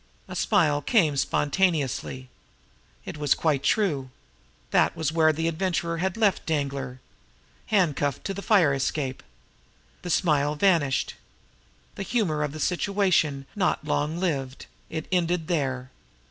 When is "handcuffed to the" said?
7.67-8.41